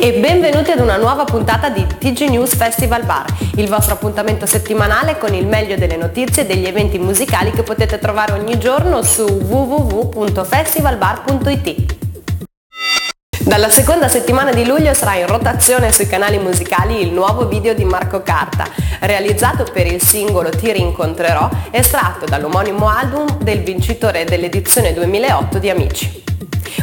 e 0.00 0.18
benvenuti 0.18 0.72
ad 0.72 0.80
una 0.80 0.96
nuova 0.96 1.22
puntata 1.22 1.68
di 1.68 1.86
TG 1.86 2.30
News 2.30 2.56
Festival 2.56 3.04
Bar, 3.04 3.26
il 3.54 3.68
vostro 3.68 3.94
appuntamento 3.94 4.44
settimanale 4.44 5.18
con 5.18 5.34
il 5.34 5.46
meglio 5.46 5.76
delle 5.76 5.96
notizie 5.96 6.42
e 6.42 6.46
degli 6.46 6.66
eventi 6.66 6.98
musicali 6.98 7.52
che 7.52 7.62
potete 7.62 8.00
trovare 8.00 8.32
ogni 8.32 8.58
giorno 8.58 9.02
su 9.02 9.22
www.festivalbar.it. 9.22 11.94
Dalla 13.38 13.70
seconda 13.70 14.08
settimana 14.08 14.52
di 14.52 14.66
luglio 14.66 14.92
sarà 14.94 15.14
in 15.14 15.28
rotazione 15.28 15.92
sui 15.92 16.08
canali 16.08 16.38
musicali 16.38 17.00
il 17.00 17.12
nuovo 17.12 17.46
video 17.46 17.72
di 17.72 17.84
Marco 17.84 18.22
Carta, 18.22 18.66
realizzato 19.00 19.62
per 19.72 19.86
il 19.86 20.02
singolo 20.02 20.50
Ti 20.50 20.72
rincontrerò, 20.72 21.48
estratto 21.70 22.26
dall'omonimo 22.26 22.88
album 22.88 23.38
del 23.38 23.60
vincitore 23.60 24.24
dell'edizione 24.24 24.92
2008 24.92 25.58
di 25.60 25.70
Amici. 25.70 26.24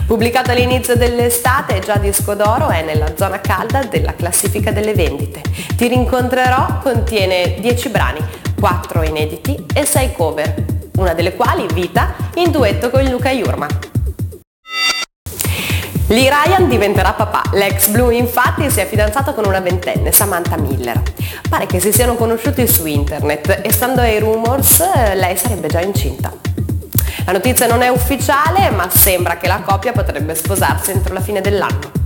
Pubblicato 0.06 0.52
all'inizio 0.52 0.96
dell'estate, 0.96 1.80
già 1.80 1.98
disco 1.98 2.34
d'oro, 2.34 2.70
è 2.70 2.84
nella 2.84 3.16
zona 3.16 3.40
calda 3.40 3.84
della 3.84 4.14
classifica 4.16 4.72
delle 4.72 4.94
vendite. 4.94 5.42
Ti 5.76 5.88
rincontrerò 5.88 6.80
contiene 6.82 7.56
10 7.60 7.90
brani, 7.90 8.20
4 8.60 9.04
inediti 9.04 9.66
e 9.74 9.86
6 9.86 10.12
cover, 10.14 10.54
una 10.98 11.14
delle 11.14 11.36
quali 11.36 11.66
Vita 11.74 12.14
in 12.36 12.52
duetto 12.52 12.90
con 12.90 13.04
Luca 13.04 13.32
Jurma. 13.32 13.68
Lee 16.08 16.30
Ryan 16.30 16.68
diventerà 16.68 17.14
papà. 17.14 17.42
L'ex 17.54 17.88
Blue 17.88 18.14
infatti 18.14 18.70
si 18.70 18.80
è 18.82 18.86
fidanzato 18.86 19.34
con 19.34 19.46
una 19.46 19.62
ventenne, 19.62 20.12
Samantha 20.12 20.58
Miller. 20.58 21.02
Pare 21.50 21.66
che 21.66 21.80
si 21.80 21.92
siano 21.92 22.16
conosciuti 22.16 22.68
su 22.68 22.86
internet 22.86 23.62
e 23.64 23.72
stando 23.72 24.02
ai 24.02 24.20
rumors 24.20 24.84
lei 25.16 25.36
sarebbe 25.38 25.70
già 25.70 25.82
incinta. 25.82 26.32
La 27.26 27.32
notizia 27.32 27.68
non 27.68 27.82
è 27.82 27.88
ufficiale, 27.88 28.70
ma 28.70 28.90
sembra 28.90 29.38
che 29.38 29.48
la 29.48 29.62
coppia 29.62 29.94
potrebbe 29.94 30.36
sposarsi 30.36 30.92
entro 30.92 31.14
la 31.14 31.22
fine 31.22 31.40
dell'anno. 31.40 32.03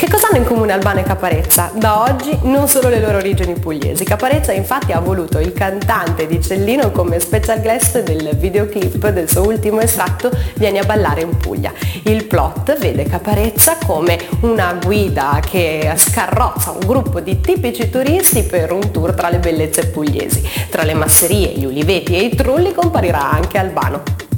Che 0.00 0.08
cosa 0.08 0.28
hanno 0.28 0.38
in 0.38 0.46
comune 0.46 0.72
Albano 0.72 1.00
e 1.00 1.02
Caparezza? 1.02 1.72
Da 1.74 2.00
oggi 2.00 2.34
non 2.44 2.68
solo 2.68 2.88
le 2.88 3.00
loro 3.00 3.18
origini 3.18 3.52
pugliesi. 3.52 4.02
Caparezza 4.02 4.50
infatti 4.50 4.92
ha 4.92 4.98
voluto 4.98 5.38
il 5.38 5.52
cantante 5.52 6.26
di 6.26 6.40
Cellino 6.40 6.90
come 6.90 7.20
special 7.20 7.60
guest 7.60 8.02
del 8.02 8.34
videoclip 8.34 9.10
del 9.10 9.28
suo 9.28 9.42
ultimo 9.42 9.80
estratto 9.80 10.30
Vieni 10.54 10.78
a 10.78 10.84
ballare 10.84 11.20
in 11.20 11.36
Puglia. 11.36 11.70
Il 12.04 12.24
plot 12.24 12.78
vede 12.78 13.04
Caparezza 13.04 13.76
come 13.84 14.18
una 14.40 14.72
guida 14.82 15.38
che 15.46 15.92
scarrozza 15.96 16.70
un 16.70 16.86
gruppo 16.86 17.20
di 17.20 17.38
tipici 17.42 17.90
turisti 17.90 18.44
per 18.44 18.72
un 18.72 18.90
tour 18.90 19.12
tra 19.12 19.28
le 19.28 19.36
bellezze 19.36 19.88
pugliesi. 19.88 20.42
Tra 20.70 20.82
le 20.82 20.94
masserie, 20.94 21.48
gli 21.48 21.66
uliveti 21.66 22.16
e 22.16 22.22
i 22.22 22.34
trulli 22.34 22.72
comparirà 22.72 23.32
anche 23.32 23.58
Albano. 23.58 24.29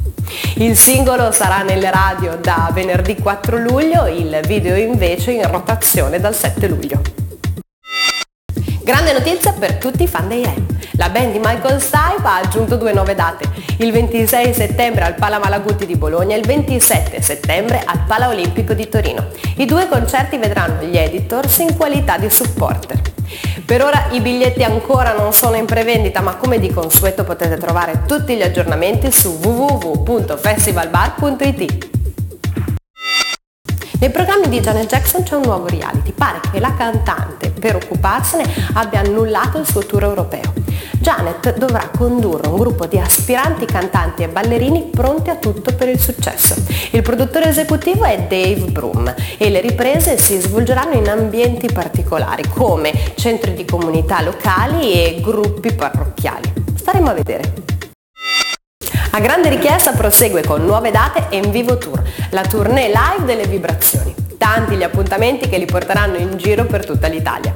Il 0.56 0.77
singolo 0.77 1.33
sarà 1.33 1.62
nelle 1.62 1.91
radio 1.91 2.37
da 2.37 2.70
venerdì 2.73 3.17
4 3.17 3.59
luglio, 3.59 4.06
il 4.06 4.41
video 4.47 4.77
invece 4.77 5.33
in 5.33 5.51
rotazione 5.51 6.20
dal 6.20 6.34
7 6.34 6.69
luglio. 6.69 7.01
Grande 8.83 9.12
notizia 9.12 9.53
per 9.53 9.77
tutti 9.77 10.03
i 10.03 10.09
fan 10.09 10.29
dei 10.29 10.45
Rem. 10.45 10.72
La 10.97 11.09
band 11.09 11.33
di 11.33 11.39
Michael 11.39 11.81
Stipe 11.81 12.21
ha 12.23 12.37
aggiunto 12.37 12.77
due 12.77 12.93
nuove 12.93 13.15
date, 13.15 13.48
il 13.79 13.91
26 13.93 14.53
settembre 14.53 15.05
al 15.05 15.15
Pala 15.15 15.39
Malaguti 15.39 15.87
di 15.87 15.97
Bologna 15.97 16.35
e 16.35 16.39
il 16.39 16.45
27 16.45 17.23
settembre 17.23 17.83
al 17.83 18.01
Pala 18.07 18.29
Olimpico 18.29 18.75
di 18.75 18.87
Torino. 18.91 19.29
I 19.57 19.65
due 19.65 19.89
concerti 19.89 20.37
vedranno 20.37 20.83
gli 20.83 20.98
editors 20.98 21.61
in 21.61 21.75
qualità 21.77 22.19
di 22.19 22.29
supporter. 22.29 23.01
Per 23.65 23.83
ora 23.83 24.09
i 24.11 24.20
biglietti 24.20 24.65
ancora 24.65 25.15
non 25.15 25.33
sono 25.33 25.57
in 25.57 25.65
prevendita 25.65 26.20
ma 26.20 26.37
come 26.37 26.59
di 26.59 26.70
consueto 26.70 27.25
potete 27.25 27.57
trovare 27.57 28.03
tutti 28.07 28.37
gli 28.37 28.43
aggiornamenti 28.43 29.11
su 29.11 29.39
www.festivalbar.it. 29.43 31.89
Nei 33.98 34.11
programmi 34.11 34.48
di 34.48 34.61
Janet 34.61 34.89
Jackson 34.89 35.23
c'è 35.23 35.36
un 35.36 35.45
nuovo 35.45 35.69
reality. 35.69 36.13
Pare 36.13 36.41
che 36.51 36.61
la 36.61 36.74
cantante, 36.74 37.51
per 37.51 37.77
occuparsene, 37.77 38.45
abbia 38.74 39.01
annullato 39.01 39.57
il 39.59 39.67
suo 39.67 39.86
tour 39.86 40.03
europeo. 40.03 40.61
Janet 40.98 41.57
dovrà 41.57 41.91
condurre 41.97 42.48
un 42.48 42.57
gruppo 42.57 42.87
di 42.87 42.98
aspiranti 42.98 43.65
cantanti 43.65 44.23
e 44.23 44.29
ballerini 44.29 44.91
pronti 44.91 45.31
a 45.31 45.37
tutto 45.37 45.75
per 45.75 45.89
il 45.89 45.98
successo. 45.98 46.55
Il 46.93 47.03
produttore 47.03 47.48
esecutivo 47.48 48.05
è 48.05 48.19
Dave 48.29 48.70
Broom 48.70 49.15
e 49.39 49.51
le 49.51 49.61
riprese 49.61 50.19
si 50.19 50.39
svolgeranno 50.39 50.95
in 50.95 51.09
ambienti 51.09 51.73
particolari 51.73 52.45
come 52.48 52.92
centri 53.17 53.55
di 53.55 53.65
comunità 53.65 54.23
locali 54.23 54.92
e 54.92 55.21
gruppi 55.21 55.73
parrocchiali. 55.73 56.53
Staremo 56.75 57.11
a 57.11 57.15
vedere. 57.15 57.53
A 59.15 59.21
grande 59.21 59.51
richiesta 59.51 59.92
prosegue 59.92 60.42
con 60.42 60.65
nuove 60.65 60.91
date 60.91 61.27
e 61.29 61.37
in 61.37 61.51
vivo 61.51 61.77
tour, 61.77 62.03
la 62.31 62.42
tournée 62.42 62.87
live 62.87 63.25
delle 63.27 63.47
vibrazioni. 63.47 64.15
Tanti 64.39 64.75
gli 64.77 64.83
appuntamenti 64.83 65.48
che 65.48 65.59
li 65.59 65.67
porteranno 65.67 66.17
in 66.17 66.37
giro 66.37 66.65
per 66.65 66.87
tutta 66.87 67.09
l'Italia. 67.09 67.53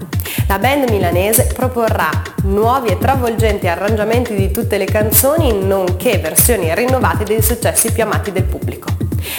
La 0.48 0.60
band 0.60 0.88
milanese 0.90 1.48
proporrà 1.52 2.08
nuovi 2.44 2.90
e 2.90 2.98
travolgenti 2.98 3.66
arrangiamenti 3.66 4.32
di 4.36 4.52
tutte 4.52 4.78
le 4.78 4.84
canzoni, 4.84 5.52
nonché 5.52 6.18
versioni 6.18 6.72
rinnovate 6.72 7.24
dei 7.24 7.42
successi 7.42 7.90
più 7.90 8.04
amati 8.04 8.30
del 8.30 8.44
pubblico. 8.44 8.86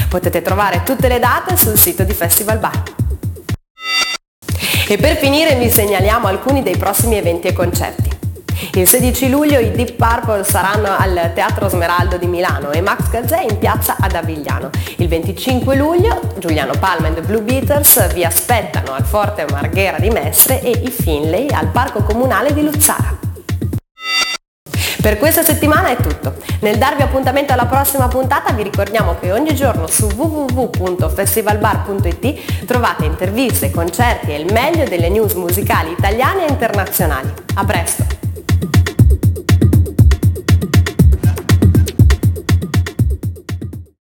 Potete 0.09 0.41
trovare 0.41 0.83
tutte 0.83 1.07
le 1.07 1.19
date 1.19 1.55
sul 1.55 1.77
sito 1.77 2.03
di 2.03 2.13
Festival 2.13 2.59
Bar. 2.59 2.83
E 4.89 4.97
per 4.97 5.15
finire 5.15 5.55
vi 5.55 5.69
segnaliamo 5.69 6.27
alcuni 6.27 6.61
dei 6.61 6.75
prossimi 6.75 7.15
eventi 7.15 7.47
e 7.47 7.53
concerti. 7.53 8.16
Il 8.73 8.87
16 8.87 9.29
luglio 9.29 9.59
i 9.59 9.71
Deep 9.71 9.93
Purple 9.93 10.43
saranno 10.43 10.89
al 10.97 11.31
Teatro 11.33 11.69
Smeraldo 11.69 12.17
di 12.17 12.25
Milano 12.25 12.71
e 12.71 12.81
Max 12.81 13.09
Gazzè 13.09 13.41
in 13.41 13.57
piazza 13.57 13.95
ad 13.99 14.15
Avigliano. 14.15 14.69
Il 14.97 15.07
25 15.07 15.75
luglio 15.75 16.19
Giuliano 16.37 16.73
Palma 16.79 17.09
e 17.09 17.13
The 17.13 17.21
Blue 17.21 17.41
Beaters 17.41 18.13
vi 18.13 18.23
aspettano 18.23 18.93
al 18.93 19.05
Forte 19.05 19.45
Marghera 19.49 19.99
di 19.99 20.09
Mestre 20.09 20.61
e 20.61 20.71
i 20.71 20.89
Finlay 20.89 21.49
al 21.49 21.67
Parco 21.67 22.01
Comunale 22.03 22.53
di 22.53 22.63
Luzzara. 22.63 23.15
Per 25.01 25.17
questa 25.19 25.43
settimana 25.43 25.89
è 25.89 25.95
tutto. 25.95 26.35
Nel 26.61 26.77
darvi 26.77 27.03
appuntamento 27.03 27.53
alla 27.53 27.67
prossima 27.67 28.07
puntata 28.07 28.51
vi 28.51 28.63
ricordiamo 28.63 29.15
che 29.19 29.31
ogni 29.31 29.53
giorno 29.55 29.85
su 29.87 30.07
www.festivalbar.it 30.07 32.65
trovate 32.65 33.05
interviste, 33.05 33.71
concerti 33.71 34.31
e 34.31 34.39
il 34.39 34.51
meglio 34.51 34.83
delle 34.85 35.09
news 35.09 35.33
musicali 35.33 35.91
italiane 35.91 36.47
e 36.47 36.49
internazionali. 36.49 37.31
A 37.53 37.63
presto! 37.63 38.16